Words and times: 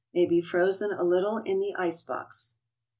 May 0.15 0.25
be 0.25 0.41
frozen 0.41 0.91
a 0.91 1.03
little 1.03 1.37
in 1.45 1.59
the 1.59 1.75
ice 1.77 2.01
box. 2.01 2.55